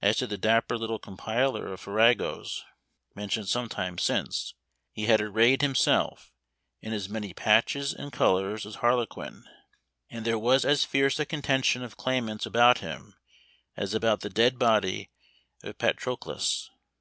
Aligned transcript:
As 0.00 0.16
to 0.16 0.26
the 0.26 0.36
dapper 0.36 0.76
little 0.76 0.98
compiler 0.98 1.72
of 1.72 1.78
farragos 1.80 2.62
mentioned 3.14 3.48
some 3.48 3.68
time 3.68 3.96
since, 3.96 4.54
he 4.90 5.04
had 5.06 5.20
arrayed 5.20 5.62
himself 5.62 6.32
in 6.80 6.92
as 6.92 7.08
many 7.08 7.32
patches 7.32 7.94
and 7.94 8.12
colors 8.12 8.66
as 8.66 8.74
harlequin, 8.82 9.44
and 10.10 10.24
there 10.24 10.36
was 10.36 10.64
as 10.64 10.82
fierce 10.82 11.20
a 11.20 11.24
contention 11.24 11.84
of 11.84 11.96
claimants 11.96 12.44
about 12.44 12.78
him, 12.78 13.14
as 13.76 13.94
about 13.94 14.22
the 14.22 14.30
dead 14.30 14.58
body 14.58 15.12
of 15.62 15.78
Patroclus. 15.78 16.68